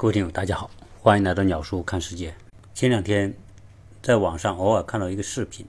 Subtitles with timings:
[0.00, 2.32] 各位听友，大家好，欢迎来到鸟叔看世界。
[2.72, 3.34] 前两天
[4.00, 5.66] 在网上偶尔看到一个视频，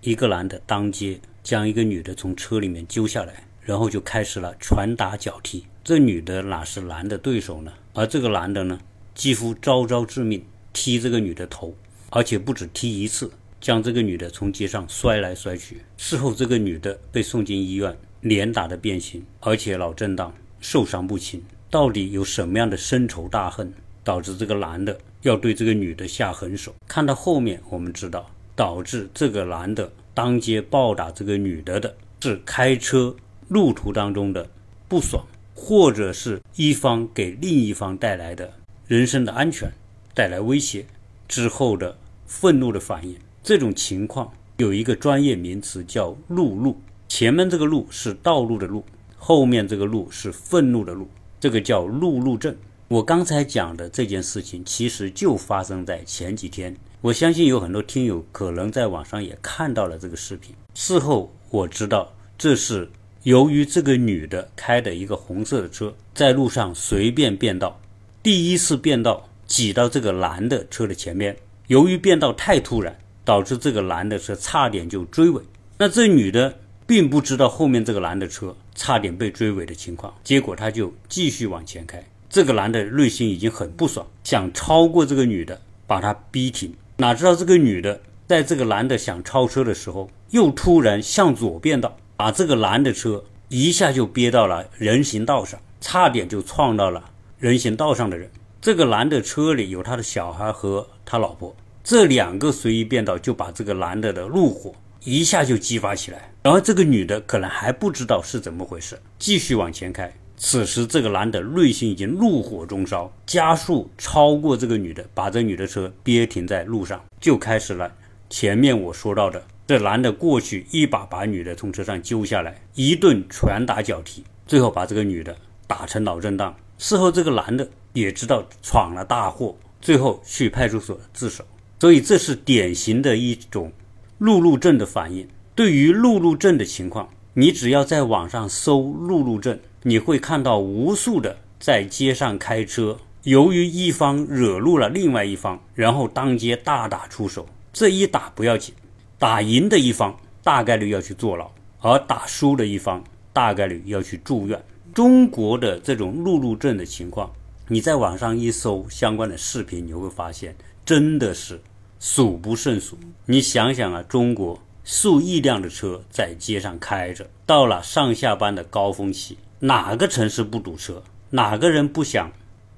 [0.00, 5.64] 一个男的当街将一个女的从车里面揪下来，然后就开始了拳打脚踢。
[5.84, 7.72] 这女的哪是男的对手呢？
[7.94, 8.80] 而这个男的呢，
[9.14, 11.72] 几乎招招致命，踢这个女的头，
[12.10, 15.80] 而且不止踢一次，将这个女的从街上摔来摔去。
[15.96, 21.40] 事后，这个女的被送进医院，脸打得变形，而且脑震荡，受伤不轻。
[21.70, 23.70] 到底有什么样的深仇大恨，
[24.02, 26.74] 导致这个男的要对这个女的下狠手？
[26.86, 33.14] 看到后面，我们知道，导致这个男的当街暴打这个女的的是开车
[33.48, 34.48] 路途当中的
[34.88, 35.22] 不爽，
[35.54, 38.50] 或者是一方给另一方带来的
[38.86, 39.70] 人身的安全
[40.14, 40.86] 带来威胁
[41.28, 43.14] 之后的愤怒的反应。
[43.42, 48.82] 这种情况有一个专业名词叫“路怒”，前面这个“路”是道路的“路”，
[49.18, 51.06] 后面这个“路”是愤怒的“路”。
[51.40, 52.54] 这个叫路怒症。
[52.88, 56.74] 我刚才讲的这件事情，其实就发生在前几天。
[57.00, 60.54] 我相信有很多听友可能在网上也看到了这个视频。
[60.74, 62.90] 事后我知道，这是
[63.24, 67.78] 由于这个女的开的一个红色的车，在路上随便变道，
[68.22, 71.36] 第一次变道挤到这个男的车的前面。
[71.66, 75.42] 由于变道太突然，导致这个男的车差点就追尾。
[75.76, 76.58] 那这女的。
[76.88, 82.02] 并不知道后面这个男的车差点被追尾的情况，结果他就继续往前开。
[82.30, 86.72] 这个男的内心已经很不爽，想超过这个女的，把她逼停。
[86.96, 97.04] 哪知道这个女的在这个男的想超车的时候，又突然向左变道，把这个男的车一下就憋到了人行道上，差点就撞到了
[97.38, 98.30] 人行道上的人。
[98.62, 104.72] 这个男的车里有他的小孩和他老婆，这两个随意变道就把这个男的的怒火。
[105.04, 110.12] 一下就激发起来，然后这个女的可能还不知道是怎么回事，继续往前开。
[110.36, 117.92] 此时这个男的内心已经怒火中烧，加速超过这个女的，把这女的车憋停在路上，就开始了
[118.30, 125.36] 前面我说到的，这男的过去一把把女的从车上揪下来，一顿拳打脚踢，最后把这个女的
[125.66, 126.54] 打成脑震荡。
[126.78, 131.44] 事后这个男的也知道闯了大祸，最后去派出所自首。
[131.80, 133.72] 所以这是典型的一种。
[134.18, 147.46] 路怒症的反应，对于路怒症的情况，你只要在网上搜路怒症，你会看到无数的在街上开车，由于一方惹怒了另外一方，然后当街大打出手。
[147.72, 148.74] 这一打不要紧，
[149.20, 151.48] 打赢的一方大概率要去坐牢，
[151.80, 154.60] 而打输的一方大概率要去住院。
[154.92, 157.30] 中国的这种路怒症的情况，
[157.68, 161.60] 你在网上一搜相关的视频，你会发现真的是。
[162.00, 171.02] 数不胜数，你想想啊，中国数亿辆的车在街上开着，到了上下班的高峰期，哪个城市不堵车？
[171.30, 172.30] 哪个人不想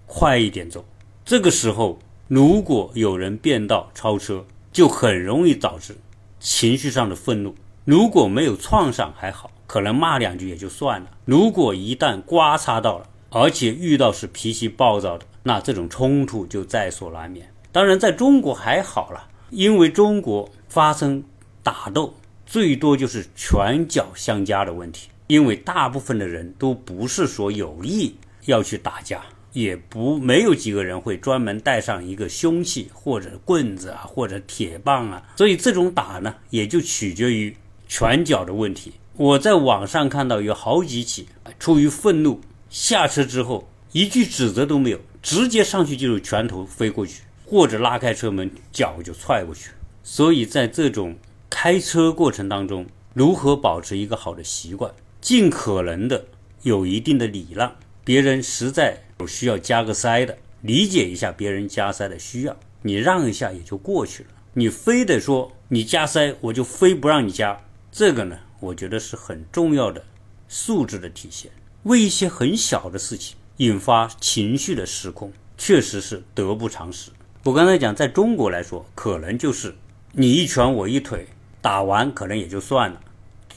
[0.07, 0.85] 快一点走？
[1.25, 1.99] 这个时候，
[2.29, 5.97] 如果有人变道超车，就很容易导致
[6.41, 7.55] 情绪上的愤怒。
[7.85, 11.11] 如果没有撞上还好，可能骂两句也就算了。
[11.27, 17.53] 如果一旦刮擦到了，而且遇到是脾气暴躁的，那这种冲突就在所难免。
[17.73, 21.23] 当然，在中国还好了，因为中国发生
[21.63, 22.15] 打斗
[22.45, 25.09] 最多就是拳脚相加的问题。
[25.29, 28.13] 因为大部分的人都不是说有意
[28.47, 29.23] 要去打架，
[29.53, 35.23] 也不没有几个人会专门带上一个凶器或者棍子啊，或者铁棒啊。
[35.37, 37.57] 所以这种打呢，也就取决于
[37.87, 38.95] 拳脚的问题。
[39.17, 41.29] 我在网上看到有好几起，
[41.61, 47.23] 出于愤怒下车之后一句指责都没有，直接上去就是拳头飞过去。
[47.51, 49.73] 或者拉开车门，脚就踹过去。
[50.05, 51.17] 所以在这种
[51.51, 56.27] 开车过程当中，如何保持一个好的习惯，尽可能的
[56.63, 57.75] 有一定的礼让。
[58.05, 64.29] 别人实在有需要加个塞的，理解一下别人加塞的需要，你让一下也就过去了。
[64.55, 67.61] 你非得说你加塞，我就非不让你加，
[67.91, 70.05] 这个呢，我觉得是很重要的
[70.47, 71.51] 素质的体现。
[71.83, 77.11] 为一些很小的事情引发情绪的失控，确实是得不偿失。
[77.43, 79.75] 我刚才讲，在中国来说，可能就是
[80.13, 81.27] 你一拳我一腿
[81.63, 83.01] 打完，可能也就算了，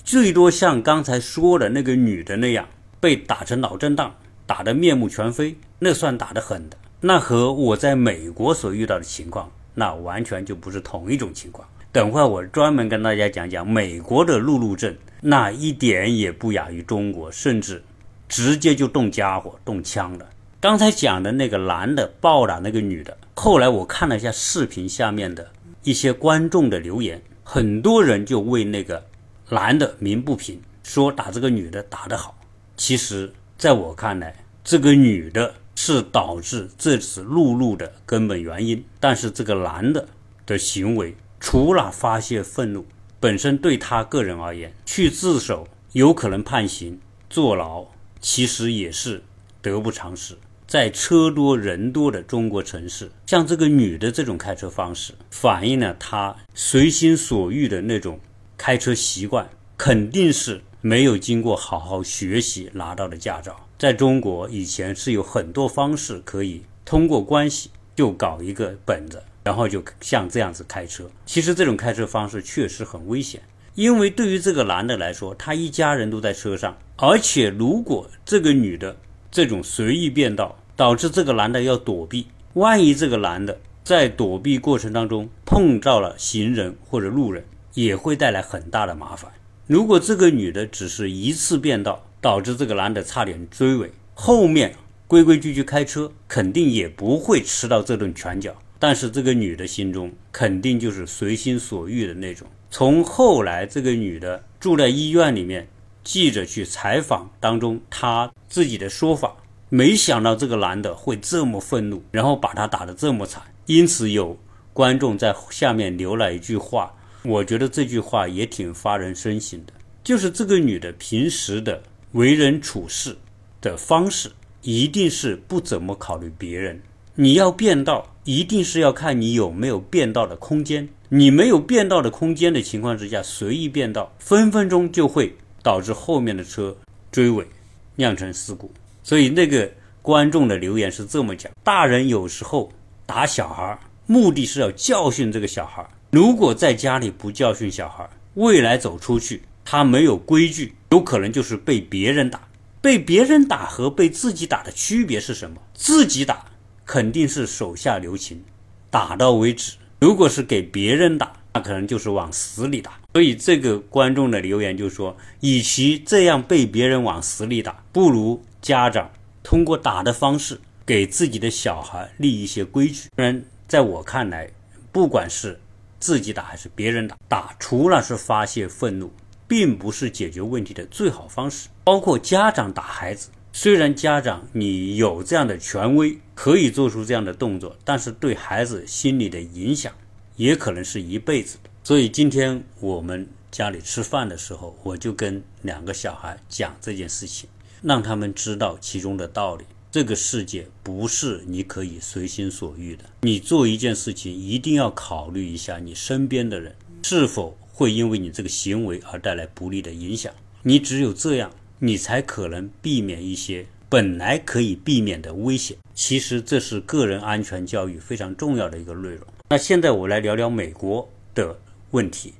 [0.05, 2.65] 最多像刚才说的那个女的那样，
[3.01, 4.15] 被打成脑震荡，
[4.45, 6.77] 打得面目全非，那算打得狠的。
[7.01, 11.67] 那和我在美国所遇到的情况，那完全就不是同一种情况。
[11.91, 17.83] 等会我专门跟大家讲讲美国的路怒症，那一点也不亚于中国，甚至
[18.29, 20.29] 直接就动家伙、动枪了。
[20.61, 25.51] 刚才讲的那个男的暴打那个女的，后来我看了一下视频下面的
[25.83, 29.05] 一些观众的留言，很多人就为那个
[29.49, 32.37] 男的鸣不平，说打这个女的打得好。
[32.77, 38.83] 其实，在我看来，这个女的是导致这次路怒的根本原因。
[38.99, 40.07] 但是这个男的
[40.45, 42.85] 的行为，除了发泄愤怒，
[43.19, 46.99] 本身对他个人而言，去自首有可能判刑、
[47.29, 47.85] 坐牢，
[48.21, 49.23] 其实也是
[49.61, 50.37] 得不偿失。
[50.73, 58.19] 在车多人多的中国城市，像这个女的这种开车方式，反映了她随心所欲的那种
[58.57, 59.47] 开车习惯，
[59.77, 63.67] 肯定是没有经过好好学习拿到的驾照。
[63.77, 71.07] 在中国以前是有很多方式可以通过关系就搞一个本子，然后就像这样子开车。
[71.23, 73.43] 其实这种开车方式确实很危险，
[73.75, 78.97] 因为对于这个男的来说，他一家人都在车上，而且如果这个女的
[79.29, 89.31] 这种随意变道，导致这个男的要躲避，万一这个男的在躲避过程当中碰到了行人或者路人，也会带来很大的麻烦。
[89.67, 94.75] 如果这个女的只是一次变道，导致这个男的差点追尾，后面
[95.07, 98.55] 规规矩矩开车，肯定也不会吃到这顿拳脚。
[98.79, 102.47] 但是这个女的心中肯定就是随心所欲的那种。
[102.69, 105.69] 从后来这个女的住在医院里面，
[106.03, 109.35] 记者去采访当中，她自己的说法。
[109.75, 113.41] 没想到这个男的会这么愤怒，然后把他打得这么惨。
[113.65, 114.37] 因此有
[114.71, 116.93] 观众在下面留了一句话，
[117.23, 119.73] 我觉得这句话也挺发人深省的，
[120.03, 121.81] 就是这个女的平时的
[122.11, 123.17] 为人处事
[123.61, 124.31] 的方式，
[124.61, 126.79] 一定是不怎么考虑别人。
[127.15, 130.87] 你要变道，一定是要看你有没有变道的空间。
[131.09, 136.77] 你没有变道的空间的情况之下，随意变道，分分钟就会导致后面的车
[137.11, 137.47] 追尾，
[137.95, 138.71] 酿成事故。
[139.03, 139.69] 所以那个
[140.01, 142.71] 观众的留言是这么讲：大人有时候
[143.05, 143.77] 打小孩，
[144.07, 145.85] 目的是要教训这个小孩。
[146.09, 152.47] 如果在家里不教训小孩，未来走出去，他没有规矩，有可能就是被别人打。
[152.81, 155.57] 被别人打和被自己打的区别是什么？
[155.73, 156.45] 自己打
[156.85, 158.43] 肯定是手下留情，
[158.89, 159.77] 打到为止。
[160.01, 162.99] 如果是给别人打，那可能就是往死里打。
[163.13, 168.43] 所以这个观众的留言就说：与其这样被别人往死里打，不如。
[168.63, 169.11] 家长
[169.43, 173.09] 通过打的方式给自己的小孩立一些规矩。
[173.13, 174.49] 当然，在我看来，
[174.89, 175.59] 不管是
[175.99, 179.11] 自己打还是别人打，打除了是发泄愤怒，
[179.49, 181.67] 并不是解决问题的最好方式。
[181.83, 189.93] 包括家长打孩子，虽然家长你有这样的权威，可以做出这样的动作，但是对孩子心理的影响
[190.37, 191.69] 也可能是一辈子的。
[191.83, 197.49] 所以今天我们家里吃饭的时候，我就跟两个小孩讲这件事情。
[197.83, 199.65] 让他们知道其中的道理。
[199.91, 203.03] 这个世界不是你可以随心所欲的。
[203.21, 210.33] 你做一件事情，一定要考虑一下你身边的人是否会因为你这个行为而带来不利的影响。
[210.63, 215.77] 你只有这样，你才可能避免一些本来可以避免的危险。
[215.93, 219.19] 其实这是个人安全教育非常重要的一个内容。
[219.49, 221.59] 那现在我来聊聊美国的
[221.91, 222.33] 问题。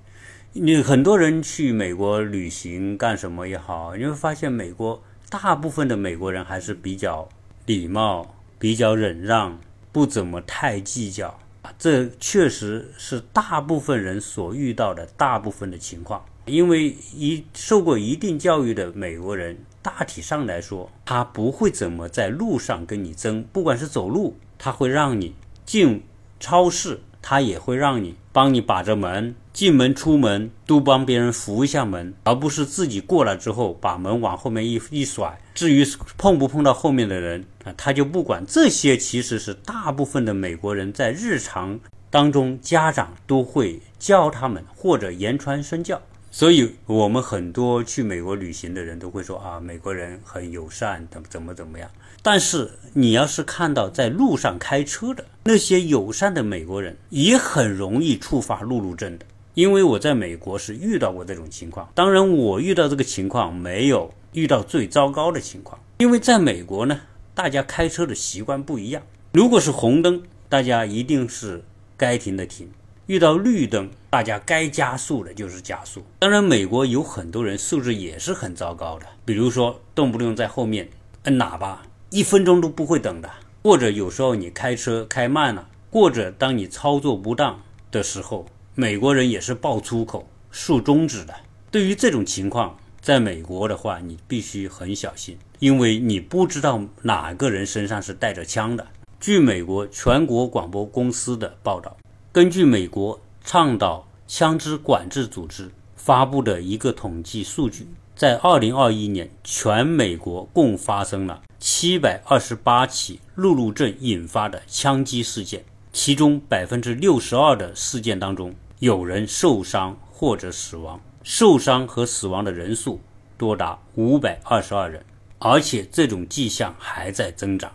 [0.54, 5.04] 你很多人去美国旅行干什么也好，你会发现美国。
[5.34, 7.28] 大部分的美国人还是比较
[7.66, 9.60] 礼貌、比较忍让，
[9.92, 11.40] 不怎么太计较。
[11.80, 16.24] 这确实是大部分人所遇到的大部分的情况。
[16.46, 23.44] 因为一受过一定教育的美国人，大体上来说，他不会怎么在路上跟你争。
[23.52, 25.34] 不管是走路，他会让你
[25.66, 26.04] 进
[26.40, 29.34] 超市，他也会让你帮你把着门。
[29.52, 35.40] 进门出门都帮别人扶一下门，而不是自己过来之后把门往后面一一甩。
[35.54, 35.86] 至于
[36.18, 38.44] 碰不碰到后面的人啊，他就不管。
[38.48, 46.02] 这些其实是大部分的美国人在日常当中，家长都会教他们或者言传身教。
[46.32, 51.88] 所以，我们很多去美国旅行的人都会说啊，美国人很友善，怎么怎么怎么样。
[52.26, 59.26] 但是，你要是看到在路上开车的那些友善的美国人，也很容易触发路怒症的。
[59.56, 67.02] 因为我在美国是遇到过这种情况，当然我遇到这个情况没有遇到最糟糕的情况，因为在美国呢，
[67.36, 69.04] 大家开车的习惯不一样。
[69.34, 71.62] 如果是红灯，大家一定是
[71.98, 72.68] 该停的停；
[73.08, 76.02] 遇到绿灯，大家该加速的就是加速。
[76.20, 80.90] 当然，美国有很多人素质也是很糟糕的，比如说动不动在后面
[81.24, 81.84] 摁喇叭，
[82.14, 83.30] 一分钟都不会等的；
[83.64, 87.60] 或者有时候你开车开慢了，或者当你操作不当
[87.92, 88.46] 的时候。
[88.76, 91.34] 美国人也是爆粗口、竖中指的。
[91.72, 98.88] 对于这种情况，在美国的话，你必须很小心，因为你不知道哪个人身上是带着枪的。
[99.20, 101.98] 据美国全国广播公司的报道，
[102.32, 123.02] 根据美国倡导枪支管制组织发布的一个统计数据，在二零二一年，全美国共发生了七百二十八起路怒症引发的枪击事件，其中百分之六十二的事件当中有人受伤或者死亡，受伤和死亡的人数
[123.36, 125.04] 多达五百二十二人，
[125.40, 127.72] 而且这种迹象还在增长。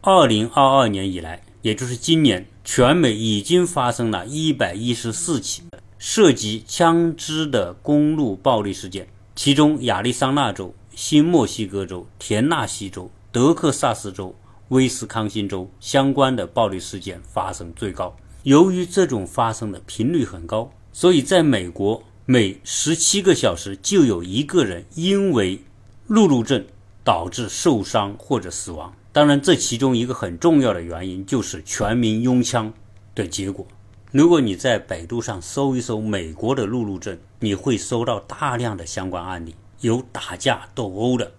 [0.00, 5.62] 二零二二年以来，也就是今年，全美已经发生了一百一十四起
[5.96, 9.06] 涉及枪支的公路暴力事件。
[9.36, 14.34] 其中，亚利桑那州、新墨西哥州、田纳西州、德克萨斯州、
[14.68, 18.16] 威斯康星州相关的暴力事件发生最高。
[18.44, 25.60] 由于这种发生的频率很高，所以在美国每十七个小时就有一个人因为
[26.06, 26.64] 路怒症
[27.04, 28.90] 导致受伤或者死亡。
[29.12, 32.72] 当然，这其中一个很重要的原因就是全民拥枪
[33.14, 33.66] 的结果。
[34.12, 41.32] 如果你在百度上搜一搜美国的路怒症，你会搜到大量的相关案例，有打架斗殴的，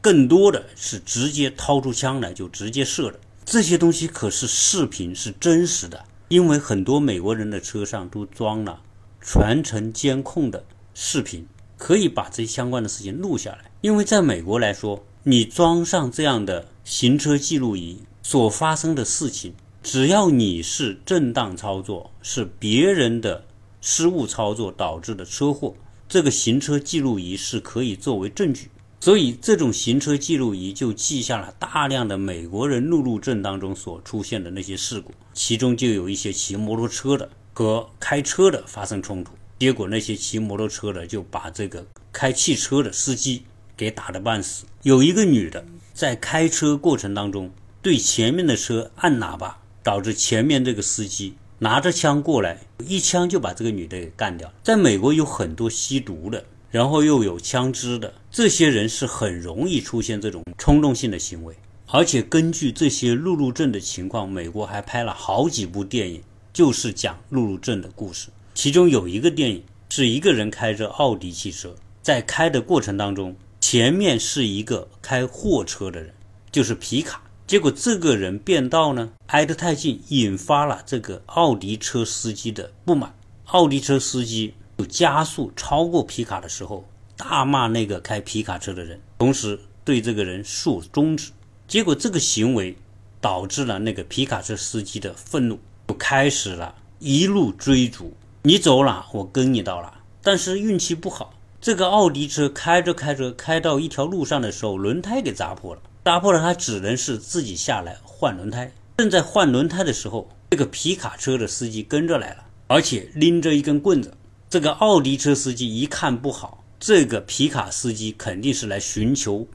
[0.00, 3.20] 更多的是直接掏出枪来就直接射的。
[3.44, 8.82] 这些东西可是视频，是真实的，因为很多美国人的车上都装了
[9.22, 11.46] 全程监控的视频，
[11.78, 13.70] 可以把这些相关的事情录下来。
[13.80, 19.54] 因为在美国来说，你装上这样的行车记录仪，所发生的事情。
[19.88, 23.46] 只要你是正当操作，是别人的
[23.80, 25.74] 失误操作导致的车祸，
[26.06, 28.68] 这个行车记录仪是可以作为证据。
[29.00, 44.66] 所以，这种行车记录仪就记下了大量的美国人路怒症当中所出现的那些事故，其中就有一些骑摩托车的和开车的发生冲突，结果那些骑摩托车的就把这个开汽车的司机给打得半死。
[44.82, 45.64] 有一个女的
[45.94, 49.60] 在开车过程当中对前面的车按喇叭。
[49.88, 54.54] 导致前面这个司机拿着枪过来，一枪就把这个女的给干掉了。
[54.62, 61.54] 在美国有很多吸毒的，然后又有枪支的，这些人是很容易出现这种冲动性的行为。
[61.86, 68.28] 而且根据这些路怒症的情况，美国还拍了好几部电影，就是讲路怒症的故事。
[68.52, 76.12] 其中有一个电影是一个人开着奥迪汽车，在开的过程当中，前面是一个开货车的人，
[76.52, 77.22] 就是皮卡。
[77.48, 83.14] 结果这个人变道呢，挨得太近，引发了这个奥迪车司机的不满。
[83.46, 86.86] 奥迪车司机就加速超过皮卡的时候，
[87.16, 91.30] 大骂那个开皮卡车的人，同时对这个人竖中指。
[91.66, 92.76] 结果这个行为
[93.18, 98.12] 导致了那个皮卡车司机的愤怒，就开始了一路追逐。
[98.42, 99.94] 你走了，我跟你到了。
[100.22, 105.80] 但是运气不好，这个奥迪车开着开着，开到一条路上的时候，轮胎给砸破了。
[106.08, 108.72] 砸破了，他只能是自己下来换轮胎。
[108.96, 114.14] 正在换轮胎的时候，这个皮卡车的司机跟着来了，而且拎着一根棍子。
[114.48, 119.46] 这个奥迪车司机一看不好，这个皮卡司机肯定是来寻求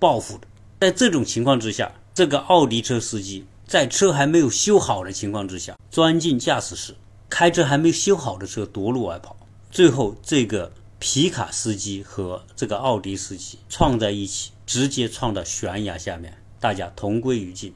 [0.00, 0.48] 报复的。
[0.80, 6.96] 在这种情况之下，这个奥迪车司机在车还没有修好的情况之下，钻进驾驶室，
[7.30, 9.36] 开着还没修好的车夺路而跑。
[9.70, 10.72] 最后，这个
[11.04, 14.52] 皮卡司机和这个奥迪司机撞在一起。
[14.64, 17.74] 直接撞到悬崖下面，大家同归于尽。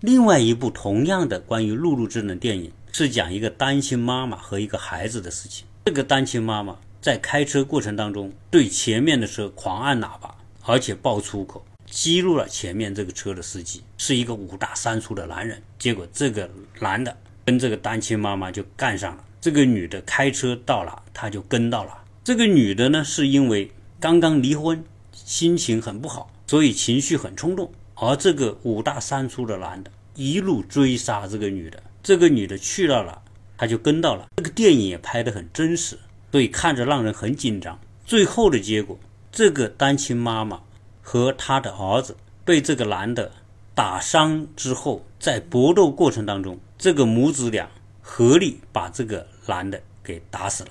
[0.00, 5.66] 另外一部同样的关于路怒症的电影，是讲一个单亲妈妈和一个孩子的事情。
[5.86, 15.60] 这个单亲妈妈在开车过程当中，对前面的车狂按喇叭，而且爆粗口，激怒了前面这个车的司机，是一个五大三粗的男人。
[15.80, 19.24] 结果这个男的跟这个单亲妈妈就干上了。
[19.40, 22.04] 这个女的开车到了，他就跟到了。
[22.28, 26.30] 这个女的呢，是因为刚刚离婚，心情很不好。
[26.46, 33.22] 所以情绪很冲动，而这个五大三粗的男的一路追杀这个女的，这个女的去到了，
[33.56, 34.26] 他就跟到了。
[34.36, 35.98] 这个电影也拍得很真实，
[36.30, 37.80] 所以看着让人很紧张。
[38.04, 38.98] 最后的结果，
[39.32, 40.60] 这个单亲妈妈
[41.00, 43.32] 和她的儿子被这个男的
[43.74, 47.70] 打伤之后，在搏斗过程当中，这个母子俩
[48.02, 50.70] 合力把这个男的给打死了。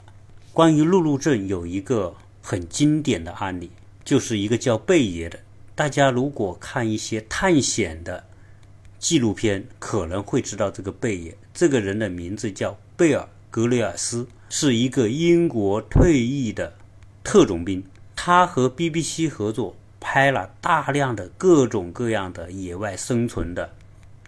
[0.57, 3.69] 关于路怒症有一个很经典的案例，
[4.03, 5.37] 就是一个叫贝爷的。
[5.75, 8.23] 大家如果看一些探险的
[8.97, 11.37] 纪录片，可能会知道这个贝爷。
[11.53, 16.73] 这个人的名字叫贝尔格雷尔斯，是一个英国退役的
[17.23, 17.83] 特种兵。
[18.15, 23.75] 他和 BBC 合作拍了大量的各种各样的野外生存的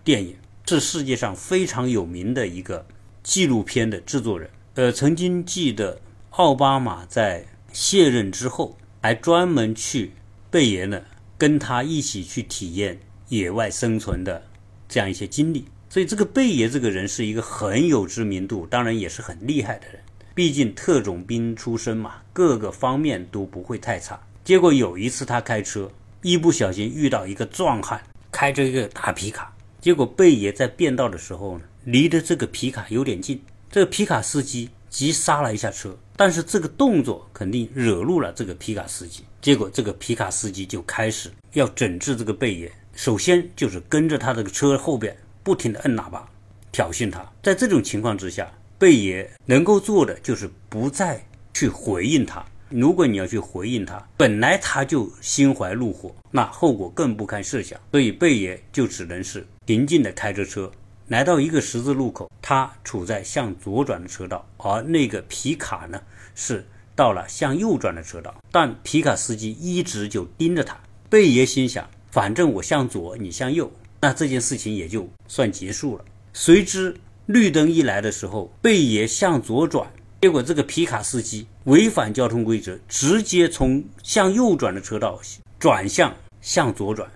[0.03, 0.35] 电影，
[0.67, 2.85] 是世界上非常有名的一个
[3.23, 4.47] 纪录片的制作人。
[4.75, 5.99] 呃，曾经记得
[6.31, 10.13] 奥巴马在卸任之后，还专门去
[10.49, 11.01] 贝爷呢。
[11.37, 14.43] 跟他一起去体验野外生存的
[14.89, 20.01] 这样一些经历，所以这个贝爷这个人是一个很有知名度，当然也是很厉害的人。
[20.35, 24.19] 毕竟特种兵出身嘛，各个方面都不会太差。
[24.43, 25.89] 结果有一次他开车，
[26.21, 46.29] 一不小心遇到一个壮汉开着一个大皮卡，结果贝爷在变道的时候呢，离的这个皮卡有点近，这个皮卡司机急刹了一下车，但是这个动作肯定惹怒了这个皮卡司机，结果这个皮卡司机就开始要整治这个贝爷，首先就是跟着他这个车后边不停的摁喇叭，
[46.73, 48.51] 挑衅他，在这种情况之下。
[48.77, 52.45] 贝爷能够做的就是不再去回应他。
[52.67, 57.79] 如果你要去回应他，本来他就心怀怒火，那后果更不堪设想。
[57.91, 60.69] 所以贝爷就只能是平静地开着车，
[61.09, 65.99] 来到一个十字路口，他处在向左转的车道，而那个皮卡呢
[66.35, 66.63] 是
[66.95, 68.35] 到了向右转的车道。
[68.51, 70.79] 但皮卡司机一直就盯着他。
[71.09, 76.05] 贝爷心想，反正我向左，你向右，那这件事情也就算结束了。
[76.31, 76.95] 谁知。
[77.25, 85.19] 绿灯一来的时候，贝爷向左转，结果这个皮卡司机违反交通规则，直接从向右转的车道
[85.59, 87.07] 转向向左转，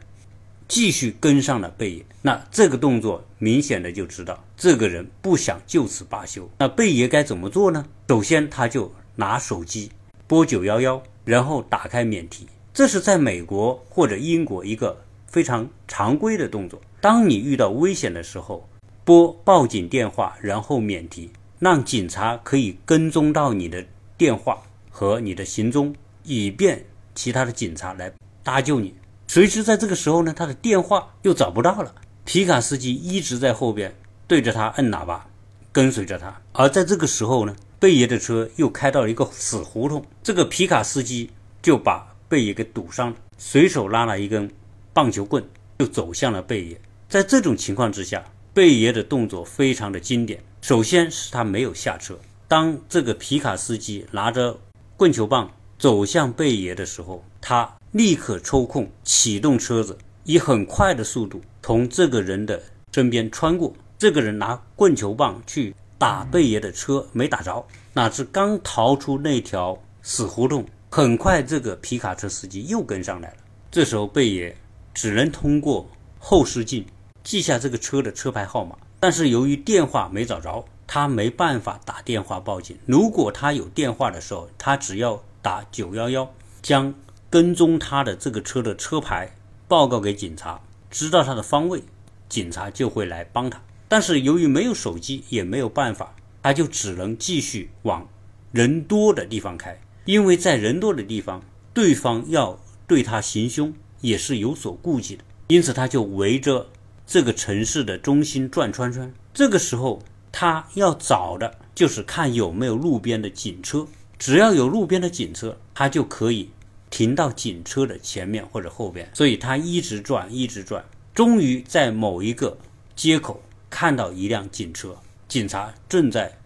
[0.67, 2.05] 继续跟上了贝爷。
[2.22, 6.50] 那这个动作明显的就知道这个人不想就此罢休。
[6.60, 7.86] 那贝爷该怎么做呢？
[8.08, 9.91] 首先他就拿手机
[10.27, 12.48] 拨九幺幺，然后打开免提。
[12.74, 16.82] 这是在美国或者英国一个非常常规的动作。
[17.00, 18.67] 当你遇到危险的时候。
[19.05, 21.29] 拨报警电话，然后免提，
[21.60, 23.86] 让警察可以跟踪到你的
[24.17, 25.93] 电话和你的行踪，
[26.24, 28.96] 以便其他的警察来搭救你。
[29.34, 31.96] 谁知在这个时候呢，他的电话又找不到了。
[32.24, 33.92] 皮卡司机一直在后边
[34.28, 35.25] 对着他摁喇叭，
[35.72, 36.40] 跟随着他。
[36.52, 41.32] 而在这个时候呢，贝爷的车又开到了一个死胡同，这个皮卡司机
[41.63, 44.48] 就把贝爷给堵上了，随手拉了一根
[44.94, 45.44] 棒球棍，
[45.80, 46.80] 就走向了贝爷。
[47.10, 48.24] 在这种情况之下。
[48.54, 50.44] 贝爷的动作非常的经典。
[50.62, 52.16] 首先是他没有下车。
[52.48, 54.60] 当这个皮卡司机拿着
[54.96, 55.50] 棍球棒
[55.80, 63.72] 走向贝爷的时候，他立刻抽空启动车子，以很快的速度从这个人的身边穿过。
[64.00, 67.64] 这个人拿棍球棒去打贝爷的车，没打着，
[67.94, 73.38] 哪知刚逃出那条死胡同，很快这个皮卡车司机又跟上来了。
[73.72, 74.58] 这时候贝爷
[74.91, 76.84] 只能通过后视镜。
[77.24, 82.76] 记下这个车的车牌号码，但是由于电话没找着，他没办法打电话报警。
[82.88, 86.30] 如果他有电话的时候，他只要打九幺幺，
[86.63, 86.94] 将
[87.34, 89.36] 跟踪他的这个车的车牌
[89.67, 91.82] 报告给警察，知道他的方位，
[92.30, 93.60] 警察就会来帮他。
[93.88, 98.08] 但是由于没有手机，也没有办法，他就只能继续往
[98.52, 101.41] 人多的地方开，因为在人多的地方，
[101.74, 106.67] 对方要对他行凶也是有所顾忌的，因此他就围着。
[107.08, 113.88] 这个城市的中心转圈圈，这个时候他要找的就是看有没有路边的警车，
[114.19, 116.52] 只要有路边的警车，他就可以
[116.93, 119.10] 停到警车的前面或者后边。
[119.15, 122.56] 所以他一直转，一直转，终于在某一个
[122.95, 124.95] 街口看到一辆警车，
[125.27, 126.38] 警察正在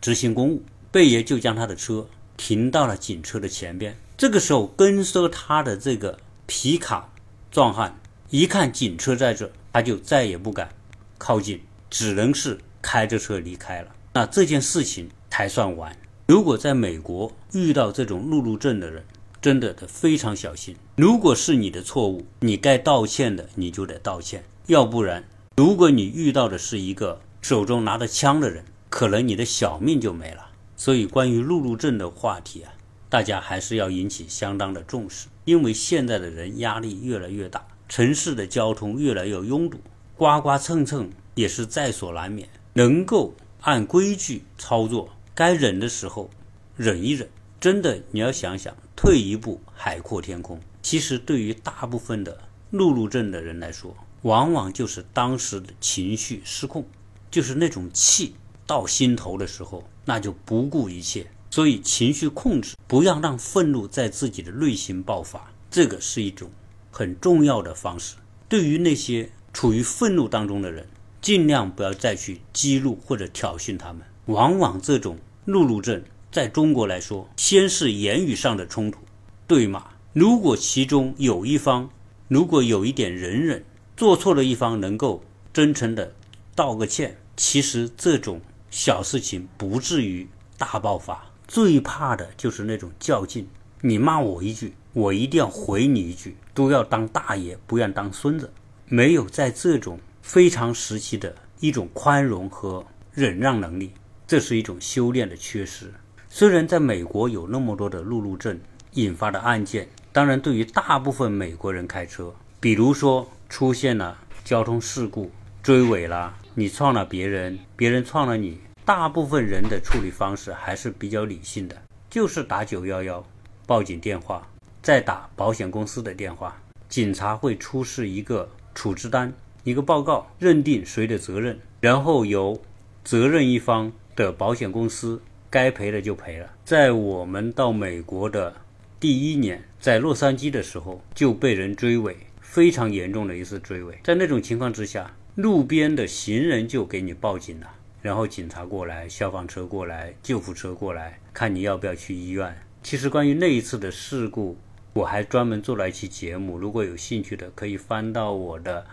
[0.00, 3.96] 执行公务，贝爷就将他的车停到了警车的前边。
[4.16, 7.12] 这个时候跟车他的这个皮卡
[7.50, 7.98] 壮汉
[8.30, 9.50] 一看警车在这。
[9.72, 10.70] 他就再也不敢
[11.18, 13.94] 靠近，只能是开着车离开了。
[14.14, 15.94] 那这件事情才算完。
[16.28, 19.04] 如果在美国遇到这种路怒症的人，
[19.46, 20.74] 真的得非常小心。
[20.96, 25.22] 如果是你的错误，你该道歉的你就得道歉，要不然，
[25.56, 30.48] 如果你遇到的是一个手中拿着枪的人，可能你的小命就没了。
[30.76, 32.72] 所以，关于路怒症的话题啊，
[33.08, 37.64] 大家还是要引起相当的重视，因为现在的人压力越来越大。
[37.88, 39.78] 城市的交通越来越拥堵，
[40.16, 42.48] 刮刮蹭蹭也是在所难免。
[42.72, 46.28] 能够按规矩操作，该忍的时候
[46.76, 47.28] 忍一忍。
[47.66, 50.60] 真的，你要想想，退一步海阔天空。
[50.82, 52.38] 其实，对于大部分的
[52.70, 56.86] 路怒症的人来说，往往就是当时的情绪失控，
[57.28, 58.36] 就是那种气
[58.68, 61.26] 到心头的时候，那就不顾一切。
[61.50, 66.48] 所以，情绪控制，不要让愤怒在自己的内心爆发，这个是一种。
[66.92, 68.14] 很重要的方式，
[68.48, 70.86] 对于那些处于愤怒当中的人，
[71.20, 74.02] 尽量不要再去激怒或者挑衅他们。
[74.26, 76.04] 往往这种怒怒症，
[76.36, 78.98] 在中国来说，先是言语上的冲突，
[79.46, 79.82] 对骂。
[80.12, 81.88] 如果其中有一方，
[82.28, 83.64] 如果有一点忍忍，
[83.96, 86.12] 做错的一方能够真诚的
[86.54, 91.24] 道个歉，其实这种小事情不至于大爆发。
[91.48, 93.48] 最怕的就是那种较劲，
[93.80, 94.74] 你骂我一句。
[94.92, 98.52] 我一定要回你一句，都要当大爷，不愿当孙子。
[98.88, 103.92] 没有在这种非常时期的一种宽容和忍让能力，
[104.26, 105.90] 这是一种修炼的缺失。
[106.28, 108.60] 虽然在美国有那么多的路怒症
[108.92, 115.30] 引发的案件当然，对于大部分美国人开车，比如说出现了交通事故、
[115.62, 121.76] 追尾了，你撞了别人，别人撞了你，大部分人的处理方式还是比较理性的，
[122.08, 123.24] 就是打九幺幺
[123.66, 124.48] 报警电话，
[124.82, 129.32] 再打保险公司的电话，警察会出示一个处置单、
[129.64, 132.60] 一个报告，认定谁的责任，然后由
[133.04, 135.20] 责任一方的保险公司。
[135.56, 136.52] 该赔的就赔了。
[136.66, 138.54] 在我们到美国的
[139.00, 143.98] 第一年，在洛杉矶的时候就被人追尾，非常严重的一次追尾。
[144.04, 147.70] 在那种情况之下，路边的行人就给你报警了，
[148.02, 152.54] 然后警察过来，消防车过来，救护车过来，看你要不要去医院。
[152.82, 154.58] 其实关于那一次的事故，
[154.92, 158.84] 我还专门做了一期节目，如果有兴趣的可以翻到我的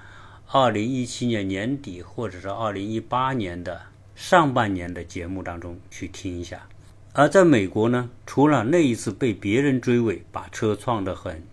[0.48, 3.82] 二零一七年年底或者是二零一八年的。
[4.16, 6.68] 上半年的节目当中去听一下，
[7.14, 11.44] 而在美国呢，除了那一次被别人追尾把车撞得很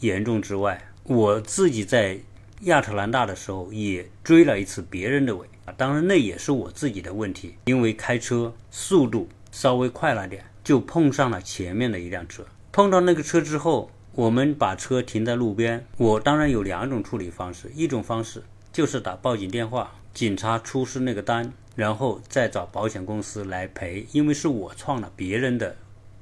[0.00, 2.18] 严重之外，我自己在
[2.62, 5.46] 亚特兰大的时候也追了一次别人的尾。
[5.64, 12.44] 啊，当然那也是我自己的问题，因为开车速度稍微快了点，就碰上了前面的一辆车。
[12.72, 18.42] 碰到那个车之后，我们把车停在路边，我当然有两种处理方式，一种方式
[18.78, 21.52] 就是打报警电话，警察出示那个单。
[21.74, 25.74] 然后再找保险公司来赔，因为是我撞了别人的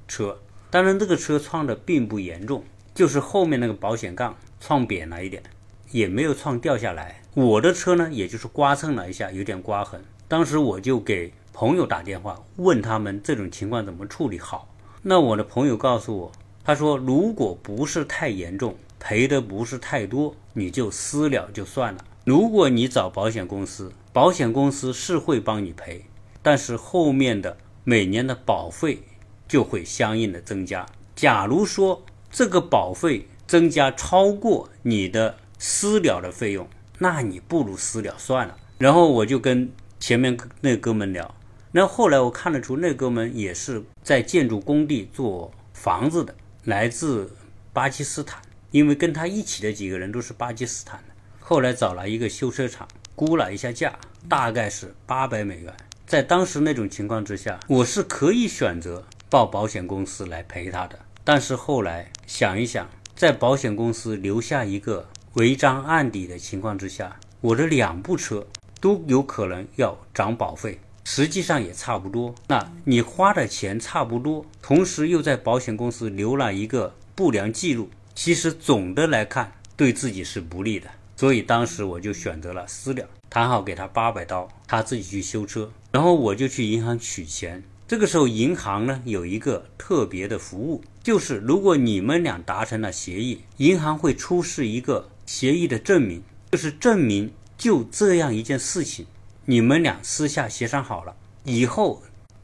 [0.08, 0.38] 车。
[0.70, 2.64] 当然，这个车撞的并不严重，
[2.94, 5.42] 就是后面那个保险杠撞扁了一点，
[5.90, 7.20] 也没有撞掉下来。
[7.34, 10.02] 我的车呢，也就是刮蹭了一下，有点刮痕。
[10.26, 14.74] 当时我就给朋友打电话，问他们这种情况怎么处理好。
[15.02, 16.32] 那我的朋友告诉我，
[16.64, 22.04] 他说如果不是太严重，赔的不是太多，你就私了就算了。
[22.26, 26.06] 如果你找保险公司，保险公司是会帮你赔，
[26.42, 29.04] 但是后面的每年的保费
[29.46, 30.84] 就会相应的增加。
[31.14, 36.66] 假如说这个保费增加超过你的私了的费用，
[36.98, 38.56] 那你不如私了算了。
[38.78, 41.32] 然后我就跟前面那哥们聊，
[41.70, 46.34] 那后来我看得出那哥们也是在建筑工地做房子的，
[46.64, 47.30] 来自
[47.72, 51.14] 巴基斯坦，因为跟他一起的几个人都是巴基斯坦的。
[51.48, 53.96] 后来找了一个修车厂，估了一下价，
[54.28, 55.72] 大概是八百美元。
[56.04, 60.98] 在当时那种情况之下，我是可以选择报保险公司来赔他的。
[61.22, 68.44] 但是后来想一想，在保险公司留下一个违章案底的情况之下，我的两部车
[68.80, 72.34] 都有可能要涨保费，实际上也差不多。
[72.48, 80.88] 那你花的钱差不多，同时又在保险公司留了一个不良记录，其实总的来看对自己是不利的。
[81.16, 87.62] 所以当时我就选择了私了，谈好给他八百刀，他自己去修车，然后我就去银行取钱。
[87.88, 99.06] 这个时候银行呢有一个特别的服务，就是如果你们俩达成了协议，银行会出示一个协议的证明，就是证明就这样一件事情，
[99.46, 102.02] 你们俩私下协商好了，以后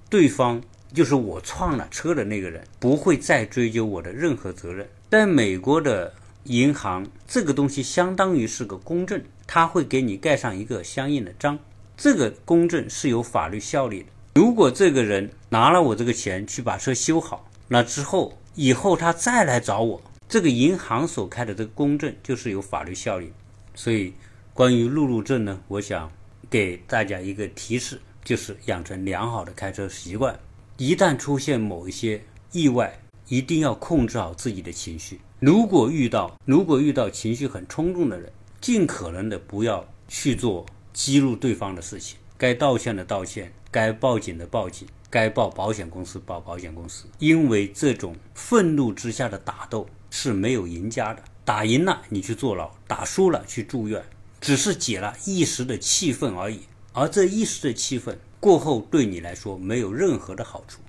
[0.09, 0.63] 对方
[0.95, 4.89] 就是我撞了车的那个人，不会再追究我的任何责任。
[5.11, 6.15] 在美国的。
[6.45, 11.59] 银行这个东西相当于是个公证，他会给你盖上一个相应的章，
[11.97, 14.07] 这个公证是有法律效力的。
[14.35, 23.33] 如果这个人拿了我这个钱去把车修好，那之后以后他再来找我，这个银行所开的这个公证就是有法律效力。
[23.75, 24.13] 所以，
[24.53, 26.11] 关于路怒症呢，我想
[26.51, 30.39] 给大家一个提示，就是养成良好的开车习惯。
[30.77, 35.21] 一旦出现某一些意外，一定要控制好自己的情绪。
[35.43, 42.17] 如果遇到如果遇到情绪很冲动的人，尽可能的不要去做激怒对方的事情。
[42.39, 47.07] 该道歉的道歉，该报警的报警，该报保险公司报保险公司。
[47.19, 54.01] 因为这种愤怒之下的打斗是没有赢家的，打赢了你去坐牢，打输了去住院，
[54.41, 56.61] 只是解了一时的气愤而已。
[56.93, 60.81] 而这一时的气愤过后，对你来说没有任何的好处。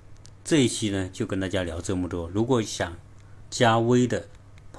[0.44, 2.30] 这一期呢，就跟大家聊这么多。
[2.32, 2.96] 如果想
[3.50, 4.28] 加微的。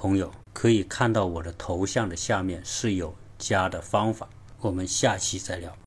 [0.06, 4.28] 朋友可以看到我的头像的下面是有加的方法，
[4.60, 5.76] 我们下期再聊。